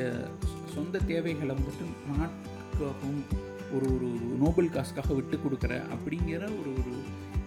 சொந்த 0.76 1.02
தேவைகளை 1.08 1.54
வந்துட்டு 1.56 1.86
நாட்டுக்காகவும் 2.12 3.22
ஒரு 3.76 3.88
ஒரு 3.96 4.08
நோபல் 4.38 4.70
காஸ்க்காக 4.70 5.14
விட்டு 5.14 5.38
கொடுக்குற 5.38 5.74
அப்படிங்கிற 5.94 6.44
ஒரு 6.60 6.72
ஒரு 6.80 6.94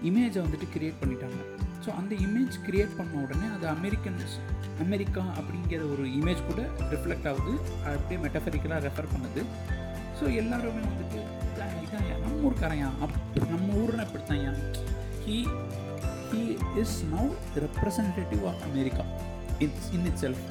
இமேஜை 0.02 0.40
வந்துட்டு 0.42 0.66
க்ரியேட் 0.74 1.00
பண்ணிட்டாங்க. 1.00 1.40
ஸோ 1.88 1.92
அந்த 1.96 2.14
இமேஜ் 2.24 2.56
கிரியேட் 2.64 2.96
பண்ண 2.96 3.12
உடனே 3.22 3.46
அது 3.48 3.66
அமெரிக்கன்ஸ் 3.68 4.32
அமெரிக்கா 4.80 5.22
அப்படிங்கிற 5.38 5.82
ஒரு 5.92 6.02
இமேஜ் 6.18 6.40
கூட 6.48 6.62
ரிஃப்ளெக்ட் 6.90 7.28
ஆகுது. 7.30 7.52
அப்படியே 7.90 8.18
மெட்டஃபரிக்கலாக 8.24 8.80
ரெஃபர் 8.86 9.08
பண்ணுது. 9.12 9.42
ஸோ 10.18 10.24
எல்லாருமே 10.34 10.82
வந்துட்டு 10.84 11.20
இதான் 11.52 11.72
நம்ம 12.24 12.34
ஊருக்காரையா 12.42 12.88
அப் 13.00 13.16
நம்ம 13.52 13.68
ஊரில் 13.82 14.04
இப்படித்தான் 14.06 14.42
ஏன்? 14.42 14.60
He 15.24 15.38
he 16.30 16.42
is 16.82 16.98
now 17.14 17.30
representative 17.58 18.44
of 18.44 18.62
America 18.68 19.06
it's 19.58 19.88
in 19.92 20.06
itself 20.24 20.44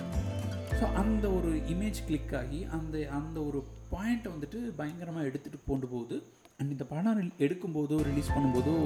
so 0.80 0.88
அந்த 0.96 1.28
ஒரு 1.32 1.52
இமேஜ் 1.76 2.02
கிளிக் 2.08 2.36
ஆகி 2.42 2.62
அந்த 2.72 3.06
அந்த 3.12 3.38
ஒரு 3.42 3.62
பாயிண்ட்டை 3.94 4.32
வந்துட்டு 4.36 4.62
பயங்கரமாக 4.82 5.28
எடுத்துகிட்டு 5.30 5.70
கொண்டு 5.70 5.88
போகுது 5.88 6.18
அண்ட் 6.60 6.72
இந்த 6.72 6.86
படம் 6.86 7.24
எடுக்கும்போதோ 7.40 8.00
ரிலீஸ் 8.04 8.36
பண்ணும்போதோ 8.36 8.78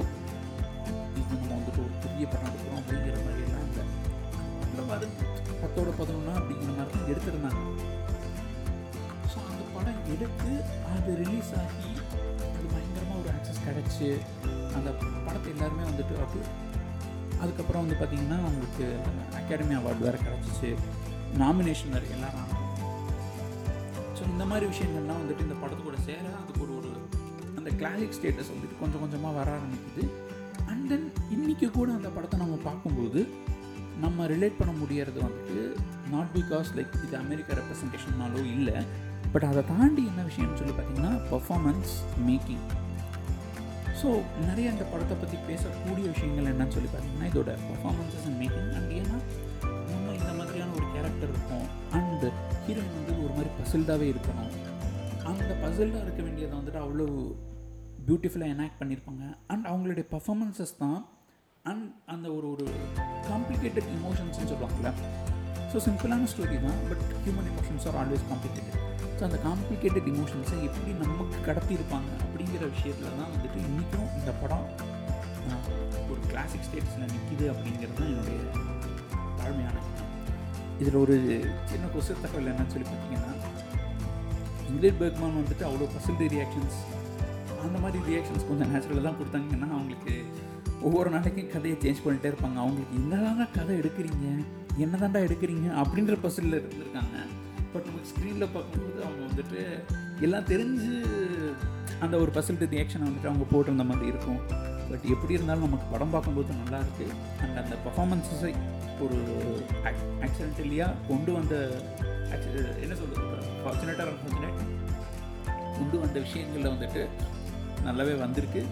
நம்ம 1.32 1.50
வந்துட்டு 1.58 1.82
ஒரு 1.86 1.94
பெரிய 2.04 2.24
படம் 2.32 2.48
எடுக்கிறோம் 2.50 2.80
அப்படிங்கிற 2.80 3.16
மாதிரியெல்லாம் 3.26 3.66
இல்லை. 3.70 3.84
அந்த 4.64 4.82
மாதிரி 4.90 5.08
பத்தோட 5.62 5.90
பதினொன்னா 6.00 6.34
அப்படிங்கிற 6.40 6.72
மாதிரி 6.78 6.92
தான் 6.96 7.10
எடுத்திருந்தாங்க. 7.12 7.60
ஸோ 9.32 9.38
அந்த 9.50 9.62
படம் 9.74 10.00
எடுத்து 10.14 10.52
அது 10.94 11.10
ரிலீஸ் 11.22 11.52
ஆகி 11.62 11.92
அது 12.54 12.66
பயங்கரமாக 12.72 13.20
ஒரு 13.22 13.30
ஆக்சஸ் 13.36 13.64
கிடச்சி 13.66 14.08
அந்த 14.78 14.90
படத்தை 15.26 15.48
எல்லாருமே 15.54 15.84
வந்துட்டு 15.90 16.16
அப்படி 16.24 16.42
அதுக்கப்புறம் 17.42 17.82
வந்து 17.84 17.96
பார்த்திங்கன்னா 18.00 18.38
அவங்களுக்கு 18.42 18.86
அகாடமி 19.38 19.74
அவார்டு 19.78 20.04
வேறு 20.06 20.18
கிடச்சிச்சு 20.26 20.70
நாமினேஷன் 21.42 21.94
வேறு 21.96 22.12
எல்லாம் 22.16 22.36
ஸோ 24.16 24.22
இந்த 24.32 24.44
மாதிரி 24.50 24.66
விஷயங்கள்லாம் 24.72 25.20
வந்துட்டு 25.22 25.46
இந்த 25.46 25.56
படத்து 25.62 25.82
கூட 25.86 25.98
சேர 26.08 26.24
அதுக்கு 26.40 26.62
ஒரு 26.66 26.74
ஒரு 26.80 26.90
அந்த 27.58 27.70
கிளாசிக் 27.80 28.16
ஸ்டேட்டஸ் 28.18 28.52
வந்துட்டு 28.54 28.80
கொஞ்சம் 28.82 29.02
கொஞ்சமாக 29.02 29.36
வர 29.38 29.48
ஆரம்பிக்குது. 29.56 30.04
அண்ட் 30.66 30.88
தென் 30.88 31.06
இன்றைக்கி 31.30 31.70
கூட 31.70 31.92
அந்த 31.92 32.08
படத்தை 32.08 32.38
நம்ம 32.38 32.56
பார்க்கும்போது 32.64 33.20
நம்ம 34.00 34.26
ரிலேட் 34.26 34.58
பண்ண 34.58 34.72
முடியறது 34.72 35.20
வந்துட்டு 35.20 35.58
நாட் 36.10 36.30
பிகாஸ் 36.34 36.70
லைக் 36.74 37.04
இது 37.04 37.16
அமெரிக்கா 37.16 37.54
ரெப்ரசன்டேஷன்னாலோ 37.54 38.44
இல்லை 38.52 38.76
பட் 39.32 39.44
அதை 39.44 39.64
தாண்டி 39.64 40.06
என்ன 40.06 40.22
விஷயம்னு 40.22 40.56
சொல்லி 40.56 40.72
பார்த்தீங்கன்னா 40.72 41.12
பர்ஃபாமன்ஸ் 41.30 41.92
மேக்கிங் 42.26 42.64
ஸோ 44.00 44.08
நிறைய 44.46 44.70
அந்த 44.70 44.84
படத்தை 44.84 45.16
பற்றி 45.16 45.36
பேசக்கூடிய 45.46 46.06
விஷயங்கள் 46.08 46.50
என்னன்னு 46.52 46.72
சொல்லி 46.72 46.88
பார்த்தீங்கன்னா 46.88 47.28
இதோட 47.32 47.50
பர்ஃபாமன்ஸஸ் 47.68 48.26
அண்ட் 48.26 48.38
மேக்கிங் 48.42 48.72
அண்ட் 48.74 48.92
ஏன்னா 48.92 49.18
நம்ம 49.90 50.14
இந்த 50.14 50.32
மாதிரியான 50.32 50.72
ஒரு 50.72 50.86
கேரக்டர் 50.94 51.28
இருக்கும் 51.28 51.66
அண்ட் 51.92 52.24
ஹீரோயின் 52.66 52.96
வந்து 52.96 53.24
ஒரு 53.24 53.32
மாதிரி 53.32 53.50
பசில்டாகவே 53.58 54.06
இருக்கணும். 54.12 54.52
அந்த 55.24 55.54
பசில்டாக 55.62 56.02
இருக்க 56.02 56.22
வேண்டியதை 56.22 56.58
வந்துட்டு 56.58 56.80
அவ்வளோ 56.82 57.06
பியூட்டிஃபுல்லாக 58.06 58.54
எனாக்ட் 58.54 58.78
பண்ணியிருப்பாங்க 58.80 59.22
அண்ட் 59.46 59.66
அவங்களுடைய 59.66 60.04
பர்ஃபாமன்ஸஸ் 60.12 60.74
தான் 60.78 61.00
அண்ட் 61.64 61.84
அந்த 62.06 62.26
ஒரு 62.32 62.46
ஒரு 62.52 62.64
காம்ப்ளிகேட்டட் 63.28 63.90
இமோஷன்ஸ்னு 63.96 64.48
சொல்லுவாங்கள்ல 64.52 64.90
ஸோ 65.72 65.80
சிம்பிளான 65.84 66.28
ஸ்டோரி 66.32 66.56
தான் 66.64 66.80
but 66.88 67.04
human 67.20 67.48
emotions 67.52 67.84
are 67.88 67.98
always 68.00 68.24
complicated 68.28 68.78
so 69.12 69.22
அந்த 69.24 69.38
காம்ப்ளிகேட்டட் 69.44 70.08
இமோஷன்ஸை 70.12 70.58
எப்படி 70.68 70.92
நமக்கு 71.02 71.38
கடத்தியிருப்பாங்க 71.46 72.10
அப்படிங்கிற 72.22 72.64
விஷயத்தில் 72.74 73.12
தான் 73.12 73.30
வந்துட்டு 73.30 73.60
இன்றைக்கும் 73.66 74.08
இந்த 74.18 74.32
படம் 74.42 74.66
ஒரு 76.10 76.20
கிளாசிக் 76.28 76.66
ஸ்டேட்ஸில் 76.68 77.08
நிற்கிது 77.08 77.46
அப்படிங்கிறது 77.52 77.98
தான் 77.98 78.10
என்னுடைய 78.10 78.40
தாழ்மையான 79.38 79.78
இதில் 80.80 81.02
ஒரு 81.02 81.16
சின்ன 81.66 81.84
கொசு 81.88 82.12
தகவல் 82.16 82.50
என்னன்னு 82.52 82.74
சொல்லி 82.74 82.88
பார்த்தீங்கன்னா 82.88 83.32
இங்கிலீஷ் 84.66 85.00
பெர்க்மான் 85.00 85.38
வந்துட்டு 85.38 85.64
அவ்வளோ 85.64 85.88
பர்சன்ட் 85.92 86.24
ரியாக்ஷன்ஸ் 86.34 86.78
அந்த 87.66 87.78
மாதிரி 87.84 87.98
ரியாக்ஷன்ஸ் 88.10 88.48
கொஞ்சம் 88.50 88.70
நேச்சுரலாக 88.72 89.04
தான் 89.08 89.18
கொடுத்தாங்கன்னா 89.20 89.68
அவங்களுக்கு 89.76 90.14
ஒவ்வொரு 90.86 91.08
நாளைக்கும் 91.14 91.52
கதையை 91.54 91.76
சேஞ்ச் 91.82 92.02
பண்ணிகிட்டே 92.04 92.30
இருப்பாங்க. 92.32 92.58
அவங்களுக்கு 92.62 92.98
என்னதாங்க 93.00 93.44
கதை 93.58 93.74
எடுக்கிறீங்க? 93.80 94.26
என்னதாண்டா 94.84 95.20
எடுக்கிறீங்க? 95.26 95.68
அப்படின்ற 95.82 96.14
பர்சனில் 96.24 96.58
இருந்திருக்காங்க. 96.60 97.16
பட் 97.72 97.86
நமக்கு 97.88 98.10
ஸ்க்ரீனில் 98.12 98.52
பார்க்கும்போது 98.56 98.98
அவங்க 99.06 99.22
வந்துட்டு 99.28 99.60
எல்லாம் 100.26 100.48
தெரிஞ்சு 100.52 100.94
அந்த 102.04 102.14
ஒரு 102.22 102.30
பர்சன்ட் 102.36 102.64
ரியாக்ஷனை 102.74 103.06
வந்துட்டு 103.08 103.30
அவங்க 103.30 103.46
போட்டிருந்த 103.52 103.84
மாதிரி 103.90 104.06
இருக்கும். 104.12 104.40
பட் 104.90 105.04
எப்படி 105.14 105.36
இருந்தாலும் 105.36 105.66
நமக்கு 105.66 105.86
படம் 105.92 106.12
பார்க்கும்போது 106.14 106.60
நல்லா 106.62 106.78
இருக்குது 106.84 107.14
அண்ட் 107.42 107.60
அந்த 107.62 107.74
பர்ஃபாமன்ஸஸை 107.84 108.52
ஒரு 109.04 109.18
ஆக்சிடென்டலியாக 110.24 110.98
கொண்டு 111.10 111.30
வந்த 111.38 111.54
என்ன 112.84 112.94
சொல்கிறது 113.00 113.48
ஃபார்ச்சுனேட்டாக 113.62 114.10
அன்ஃபார்ச்சுனேட் 114.12 114.58
கொண்டு 115.78 115.96
வந்த 116.02 116.16
விஷயங்களில் 116.26 116.72
வந்துட்டு 116.74 117.02
நல்லாவே 117.86 118.14
வந்திருக்கு. 118.24 118.62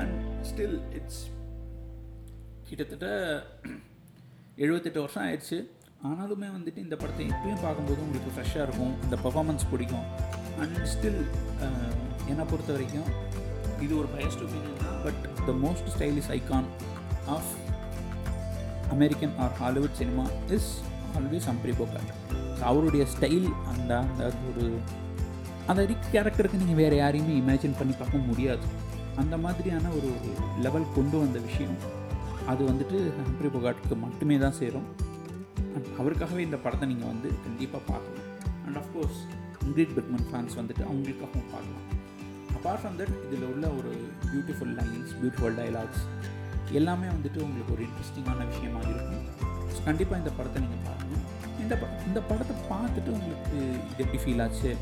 அண்ட் 0.00 0.18
ஸ்டில் 0.48 0.76
இட்ஸ் 0.98 1.22
கிட்டத்தட்ட 2.68 3.06
எழுபத்தெட்டு 4.64 5.00
வருஷம் 5.04 5.24
ஆயிடுச்சு. 5.26 5.58
ஆனாலுமே 6.08 6.46
வந்துட்டு 6.54 6.80
இந்த 6.84 6.96
படத்தை 7.00 7.24
இப்பயும் 7.32 7.62
பார்க்கும்போது 7.66 8.00
உங்களுக்கு 8.04 8.30
ஃப்ரெஷ்ஷாக 8.36 8.66
இருக்கும். 8.68 8.94
இந்த 9.04 9.16
பர்ஃபாமன்ஸ் 9.24 9.64
பிடிக்கும். 9.72 10.06
அண்ட் 10.62 10.78
ஸ்டில் 10.92 11.20
என்னை 12.30 12.44
பொறுத்த 12.50 12.70
வரைக்கும் 12.76 13.10
இது 13.84 13.92
ஒரு 14.00 14.08
பயஸ்ட் 14.14 14.42
ஒப்பீனியன் 14.46 14.80
தான். 14.82 14.98
But 15.04 15.22
the 15.46 15.52
most 15.64 15.88
stylish 15.94 16.30
icon 16.38 16.68
of 17.36 17.50
American 18.96 19.34
or 19.44 19.54
Hollywood 19.62 19.96
cinema 20.00 20.24
is 20.56 20.70
always 21.18 21.48
Humphrey 21.52 21.74
Bogart 21.80 22.10
அவருடைய 22.70 23.04
ஸ்டைல் 23.14 23.48
அந்த 23.72 23.92
அந்த 23.98 24.24
ஒரு 24.48 24.64
அந்த 25.70 25.80
ரிக் 25.90 26.10
கேரக்டருக்கு 26.14 26.60
நீங்கள் 26.62 26.80
வேறு 26.82 26.96
யாரையுமே 27.02 27.34
இமேஜின் 27.42 27.78
பண்ணி 27.80 27.94
பார்க்க 28.00 28.28
முடியாது. 28.30 28.66
அந்த 29.20 29.34
மாதிரியான 29.44 29.86
ஒரு 29.98 30.10
லெவல் 30.64 30.92
கொண்டு 30.96 31.16
வந்த 31.22 31.38
விஷயம். 31.48 31.76
அது 32.52 32.62
வந்துட்டு 32.70 32.98
ஹம்ப்ரி 33.18 33.48
பொகாட்டுக்கு 33.54 33.96
மட்டுமே 34.04 34.36
தான் 34.44 34.56
சேரும். 34.60 34.88
அண்ட் 35.74 35.88
அவருக்காகவே 36.00 36.42
இந்த 36.48 36.58
படத்தை 36.64 36.86
நீங்கள் 36.92 37.10
வந்து 37.12 37.28
கண்டிப்பாக 37.44 37.82
பார்க்கணும். 37.90 38.28
And 38.66 38.78
of course 38.82 39.20
Ingrid 39.66 39.94
Bergman 39.98 40.26
fans 40.30 40.56
வந்துட்டு 40.60 40.82
அவங்களுக்காகவும் 40.88 41.50
பார்க்கலாம். 41.54 41.86
அப்பார்ட் 42.56 42.80
ஃப்ரம் 42.82 42.96
தட் 43.00 43.14
இதில் 43.26 43.46
உள்ள 43.52 43.66
ஒரு 43.78 43.92
பியூட்டிஃபுல் 44.30 44.72
லைன்ஸ் 44.78 45.12
பியூட்டிஃபுல் 45.20 45.56
டைலாக்ஸ் 45.60 46.02
எல்லாமே 46.80 47.08
வந்துட்டு 47.14 47.38
உங்களுக்கு 47.46 47.74
ஒரு 47.76 47.84
இன்ட்ரெஸ்டிங்கான 47.88 48.46
விஷயமா 48.52 48.82
இருக்கும். 48.94 49.24
ஸோ 49.74 49.78
கண்டிப்பாக 49.88 50.20
இந்த 50.22 50.32
படத்தை 50.38 50.58
நீங்கள் 50.64 50.84
பாருங்கள் 50.88 51.22
இந்த 51.64 51.74
ப 51.82 51.86
இந்த 52.08 52.20
படத்தை 52.30 52.56
பார்த்துட்டு 52.72 53.10
உங்களுக்கு 53.18 53.56
இது 53.92 54.02
எப்படி 54.04 54.20
ஃபீல் 54.24 54.42
ஆச்சு? 54.46 54.72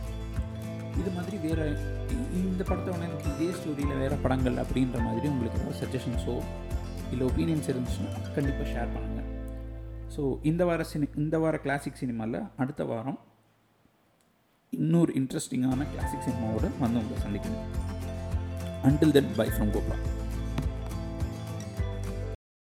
இது 1.00 1.11
மாதிரி 1.11 1.37
வேறு 1.38 1.66
இந்த 2.40 2.62
படத்தை 2.64 2.90
உடனே 2.92 3.07
எனக்கு 3.09 3.30
இதே 3.35 3.49
ஸ்டோரியில் 3.52 3.99
வேறு 3.99 4.16
படங்கள் 4.16 4.57
அப்படின்ற 4.57 4.99
மாதிரி 5.02 5.28
உங்களுக்கு 5.28 5.61
ஏதாவது 5.61 5.80
சஜஷன்ஸோ 5.80 6.35
இல்லை 7.11 7.25
ஒப்பீனியன்ஸ் 7.26 7.71
இருந்துச்சுன்னா 7.71 8.11
கண்டிப்பாக 8.35 8.69
ஷேர் 8.73 8.92
பண்ணுங்கள் 8.95 9.28
ஸோ 10.16 10.23
இந்த 10.42 10.62
வார 10.64 10.85
சினி 10.92 11.07
இந்த 11.16 11.38
வார 11.38 11.57
கிளாசிக் 11.57 11.97
சினிமாவில் 11.97 12.40
அடுத்த 12.57 12.85
வாரம் 12.85 13.19
இன்னொரு 14.73 15.12
இன்ட்ரெஸ்டிங்கான 15.14 15.87
கிளாசிக் 15.92 16.26
சினிமாவோட 16.26 16.66
வந்து 16.78 17.00
உங்களை 17.00 17.19
சந்திக்கணும். 17.23 17.69
Until 18.83 19.12
then 19.12 19.33
bye 19.37 19.49
from 19.49 19.73
Gopa 19.73 19.97